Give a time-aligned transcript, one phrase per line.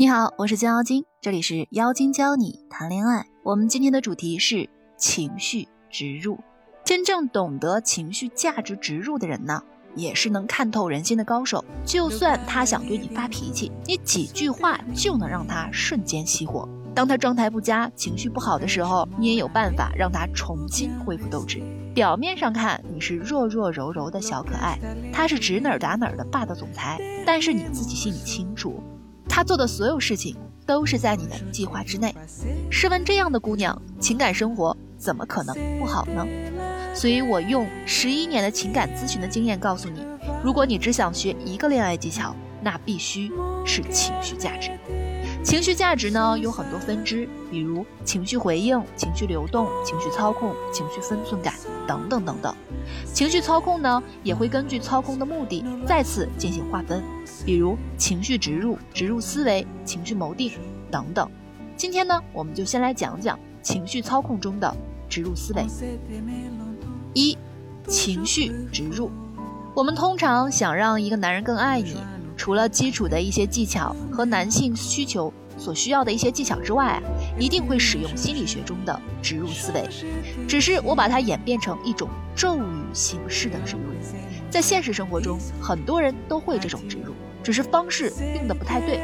[0.00, 3.26] 你好，我是江妖精，这里是妖精教你谈恋爱。
[3.42, 6.38] 我们今天的主题是情绪植入。
[6.84, 9.60] 真正懂得情绪价值植入的人呢，
[9.96, 11.64] 也是能看透人心的高手。
[11.84, 16.68] 就算他想对你发脾气，你几句话就能让他瞬间熄火。
[16.94, 21.60] 当他状态不佳、情绪不好的时候，你也有办法让他重新恢复斗志。
[21.92, 24.78] 表面上看你是弱弱柔柔的小可爱，
[25.12, 28.80] 他是指哪儿打哪儿的霸道总裁，但是你自己心里清楚。
[29.38, 30.36] 他做的所有事情
[30.66, 32.12] 都是在你的计划之内。
[32.72, 36.26] 试问这样的姑娘，情感生活怎么可能不好呢？
[36.92, 40.00] 所以我用十一年的情感咨询的经验告诉你：
[40.42, 43.30] 如果你只想学一个恋爱技巧，那必须
[43.64, 44.72] 是情绪价值。
[45.48, 51.54] 情绪价值呢有很多分支，比如情绪回应、情绪流动、情绪操控、情绪分寸感
[51.86, 52.54] 等等等等。
[53.14, 57.02] 情绪操控呢也会根据操控的目的再次进行划分，
[57.46, 60.52] 比如情绪植入、植入思维、情绪谋定
[60.90, 61.26] 等等。
[61.78, 64.76] 今天呢，我们就先来讲讲情绪操控中的
[65.08, 65.64] 植入思维。
[67.14, 67.38] 一、
[67.86, 69.10] 情绪植入。
[69.74, 71.96] 我们通常想让一个男人更爱你。
[72.38, 77.02] 除了基础的一些技巧和男性需求所需要的一些技巧之外，
[77.36, 79.84] 一定会使用心理学中的植入思维。
[80.46, 82.62] 只是我把它演变成一种咒语
[82.94, 83.82] 形式的植入。
[84.48, 89.00] 在现实生活中，很多人都会这种植入，只是方式用的不太对。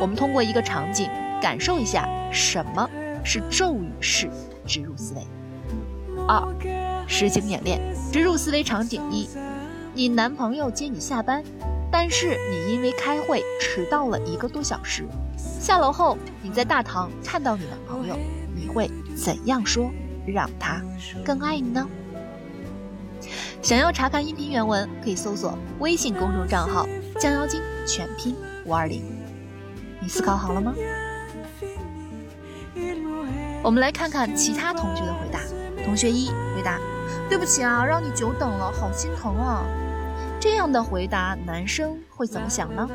[0.00, 1.06] 我们通过一个场景
[1.42, 2.88] 感受一下什么
[3.22, 4.30] 是咒语式
[4.66, 5.20] 植入思维。
[6.26, 6.42] 二，
[7.06, 7.80] 实景演练
[8.10, 9.28] 植入思维场景一：
[9.94, 11.44] 你男朋友接你下班。
[11.90, 15.06] 但是你因为开会迟到了一个多小时，
[15.38, 18.16] 下楼后你在大堂看到你男朋友，
[18.54, 19.90] 你会怎样说
[20.26, 20.82] 让他
[21.24, 21.88] 更爱你呢？
[23.62, 26.86] 想要查看音频原文，可以搜索微信公众账号
[27.18, 29.02] “降妖精”全拼五二零。
[30.00, 30.74] 你思考好了吗？
[33.62, 35.40] 我们来看看其他同学的回答。
[35.84, 36.78] 同学一回答
[37.28, 39.64] ：“对不起啊，让你久等了，好心疼啊。”
[40.40, 42.88] 这样的回答，男生会怎么想呢？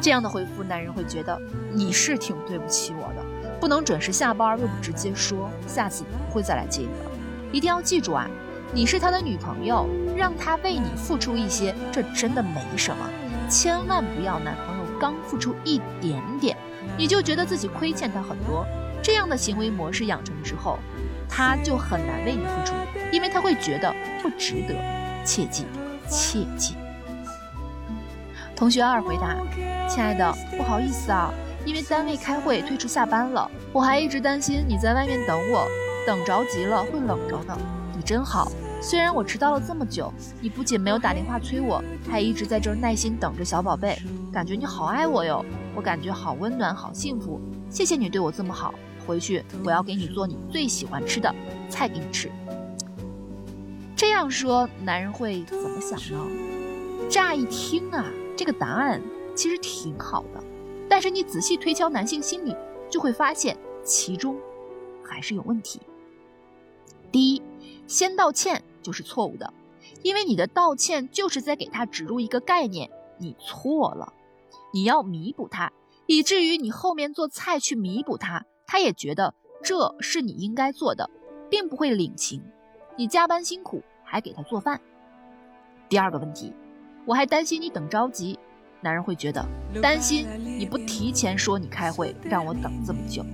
[0.00, 1.38] 这样的回复，男人会觉得
[1.72, 3.24] 你是挺对不起我的，
[3.60, 7.10] 不能准时下班又不直接说，下次不会再来接你了。
[7.52, 8.28] 一定要记住啊，
[8.74, 13.08] 你是他的女朋友，让他为你付出一些，这真的没什么。
[13.48, 16.56] 千万不要男朋友刚付出一点点，
[16.98, 18.66] 你就觉得自己亏欠他很多。
[19.00, 20.80] 这样的行为模式养成之后，
[21.28, 22.74] 他就很难为你付出，
[23.12, 24.74] 因为他会觉得不值得。
[25.24, 25.66] 切记。
[26.12, 26.74] 切记。
[28.54, 29.36] 同学二回答
[29.88, 31.32] ：“亲爱的，不好意思啊，
[31.64, 35.66] 因为单位开会推迟下班了，我还一直担心你在外面等我，
[36.06, 37.58] 等着急了会冷着的。
[37.96, 43.98] 你真好，虽然我迟到了这么久，你不仅没有打电话催我，还一直在这儿耐心等着小宝贝，
[44.32, 45.44] 感觉你好爱我哟，
[45.74, 47.40] 我感觉好温暖，好幸福。
[47.68, 48.72] 谢谢你对我这么好，
[49.06, 51.34] 回去我要给你做你最喜欢吃的
[51.68, 52.30] 菜给你吃。”
[54.02, 57.08] 这样说，男人会怎么想呢？
[57.08, 58.04] 乍一听啊，
[58.36, 59.00] 这个答案
[59.36, 60.42] 其实挺好的，
[60.88, 62.52] 但是你仔细推敲男性心理，
[62.90, 64.36] 就会发现其中
[65.04, 65.80] 还是有问题。
[67.12, 67.40] 第一，
[67.86, 69.54] 先道歉就是错误的，
[70.02, 74.12] 因为你的道歉就是在给他植入一个概念：你错了，
[74.74, 75.72] 你要弥补他，
[76.06, 81.08] 以至于你后面做菜去弥补他，他也觉得这是你应该做的，
[81.48, 82.42] 并不会领情。
[82.96, 83.80] 你加班辛苦。
[84.12, 84.78] 还给他做饭。
[85.88, 86.52] 第二个问题，
[87.06, 88.38] 我还担心你等着急，
[88.82, 89.42] 男人会觉得
[89.80, 90.26] 担心
[90.58, 93.24] 你不提前说你开会让我等这么久。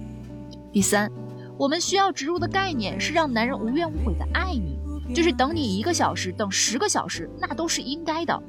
[0.72, 1.10] 第三，
[1.56, 4.78] 我们需要植入的概念是让男人无怨无悔的爱你，
[5.12, 8.40] 就是等你一个小时，等十个小时，那都是应该的。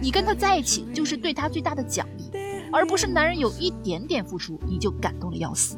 [0.00, 2.30] 你跟他在一起就是对他最大的奖励，
[2.72, 5.76] 而不是男人有一点点付出你就感动的要死。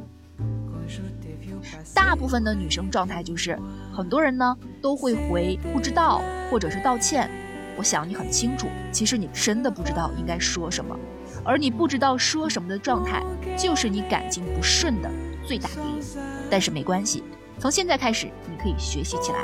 [1.94, 3.58] 大部分的女生状态就是，
[3.92, 7.30] 很多人呢都会回不知道或者是道歉。
[7.76, 10.96] 我想你很清楚，其实你真的不知道应该说什么，
[11.44, 13.20] 而你不知道说什么的状态，
[13.56, 15.10] 就是你感情不顺的
[15.44, 16.00] 最大原因。
[16.48, 17.24] 但是没关系，
[17.58, 19.38] 从现在开始你可以学习起来。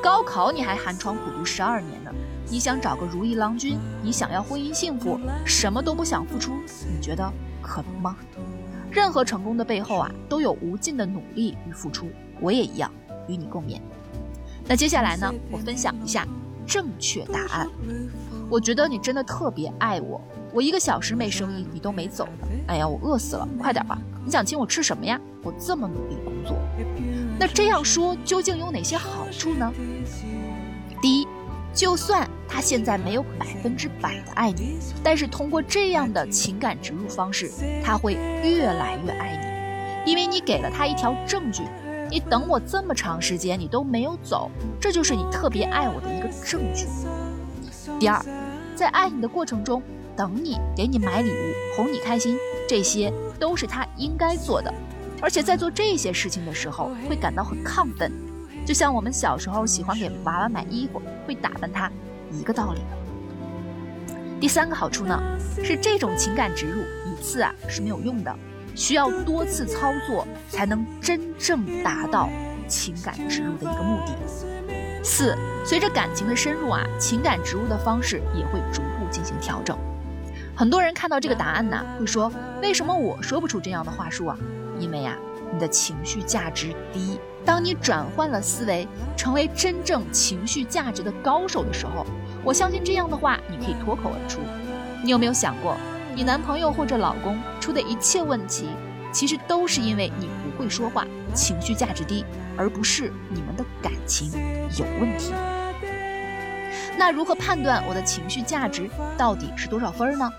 [0.00, 2.12] 高考你还寒窗苦读十二年呢，
[2.48, 6.52] 你想找个如意郎君，你想要婚姻幸福，什么都不想付出，
[6.88, 7.28] 你觉得
[7.60, 8.16] 可能吗？
[8.90, 12.08] 任何成功的背后啊，都有无尽的努力与付出。
[12.40, 12.90] 我也一样，
[13.26, 13.80] 与你共勉。
[14.66, 16.26] 那接下来呢，我分享一下
[16.66, 17.68] 正确答案。
[18.50, 20.20] 我觉得你真的特别爱我。
[20.52, 22.48] 我一个小时没声音，你都没走呢。
[22.68, 23.98] 哎呀，我饿死了，快点吧！
[24.24, 25.20] 你想请我吃什么呀？
[25.42, 26.56] 我这么努力工作。
[27.38, 29.70] 那这样说究竟有哪些好处呢？
[31.02, 31.28] 第一，
[31.78, 37.48] 就算他现在没有百分之百的爱你，但是通过这样的情感植入方式，
[37.84, 41.62] 他会越来越爱你，因为你给了他一条证据。
[42.10, 46.84] 你等我这么长时间，你都没有走，这就是你特别爱我的一个证据。
[48.00, 48.20] 第二，
[48.74, 49.80] 在爱你的过程中，
[50.16, 52.36] 等你，给你买礼物，哄你开心，
[52.68, 54.74] 这些都是他应该做的。
[55.20, 58.10] 而且在做这些事情的时候，会感到很亢奋，
[58.68, 61.90] 就像我们小时候喜欢给娃娃买衣服，会打扮他
[62.30, 62.82] 一个道理。
[64.38, 65.18] 第三个好处呢，
[65.64, 68.38] 是这种情感植入一次啊是没有用的，
[68.74, 72.28] 需要多次操作才能真正达到
[72.68, 74.14] 情感植入的一个目的。
[75.02, 79.78] 四，随着感情的深入啊，情感植入的方式也会逐步进行调整。
[80.54, 82.30] 很多人看到这个答案呢，会说：
[82.60, 84.36] 为什么我说不出这样的话术啊？
[84.78, 85.16] 因为呀，
[85.52, 87.18] 你的情绪价值低。
[87.44, 88.86] 当你转换了思维，
[89.16, 92.04] 成为真正情绪价值的高手的时候，
[92.44, 94.40] 我相信这样的话你可以脱口而出。
[95.02, 95.76] 你有没有想过，
[96.14, 98.68] 你男朋友或者老公出的一切问题，
[99.12, 102.24] 其实都是因为你不会说话，情绪价值低，
[102.56, 104.30] 而不是你们的感情
[104.76, 105.32] 有问题。
[106.98, 110.30] 那如何判断我的情绪价值到底是多少分呢？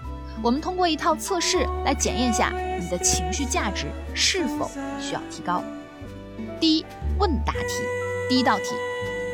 [0.44, 2.54] 我们通过一套测试来检验一下
[2.90, 4.70] 的情绪价值是否
[5.00, 5.64] 需要提高。
[6.60, 6.86] 第一，
[7.18, 7.84] 问答题，
[8.28, 8.66] 第一道题，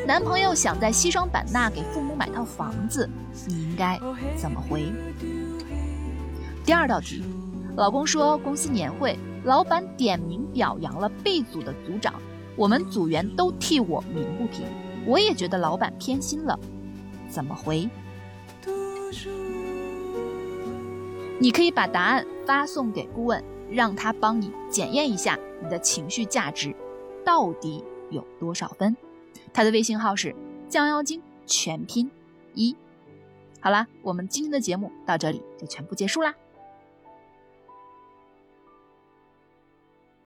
[0.06, 3.08] 男朋友想在西双版纳给父母买套房子，
[3.46, 3.98] 你应该
[4.36, 4.92] 怎么回？
[6.64, 7.24] 第二道题，
[7.76, 12.14] 老公说公司年会，老板点名表扬了 B 组的组长，
[12.56, 14.66] 我们组员都替我鸣不平，
[15.06, 16.58] 我也觉得老板偏心了，
[17.28, 17.88] 怎么回？
[21.38, 26.74] 你可以把答案发送给顾问，让他帮你检验一下你的情绪价值
[27.24, 28.96] 到底有多少分。
[29.52, 30.34] 他的微信号是
[30.68, 32.10] 降妖精全拼
[32.54, 32.74] 一。
[33.60, 36.34] 好啦，我们今天的节目到这里就全部结束啦。